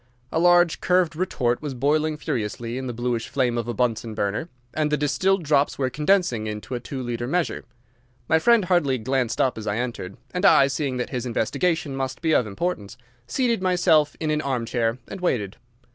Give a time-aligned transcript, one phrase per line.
[0.31, 4.49] A large curved retort was boiling furiously in the bluish flame of a Bunsen burner,
[4.73, 7.65] and the distilled drops were condensing into a two litre measure.
[8.27, 12.19] My friend hardly glanced up as I entered, and I, seeing that his investigation must
[12.23, 15.57] be of importance, seated myself in an armchair and waited.